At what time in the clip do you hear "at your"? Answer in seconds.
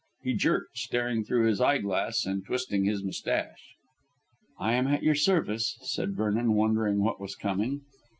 4.87-5.13